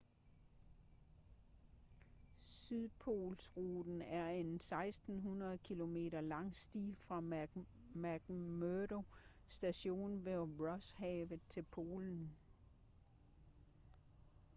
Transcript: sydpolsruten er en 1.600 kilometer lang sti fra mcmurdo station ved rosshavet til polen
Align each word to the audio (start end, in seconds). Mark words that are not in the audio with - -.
sydpolsruten 2.43 4.01
er 4.01 4.29
en 4.29 4.59
1.600 5.53 5.67
kilometer 5.67 6.21
lang 6.21 6.55
sti 6.55 6.95
fra 7.07 7.19
mcmurdo 7.95 9.03
station 9.49 10.25
ved 10.25 10.39
rosshavet 10.61 11.39
til 11.49 11.65
polen 11.71 12.35